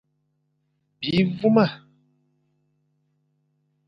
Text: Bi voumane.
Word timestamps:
Bi 1.01 1.11
voumane. 1.43 1.75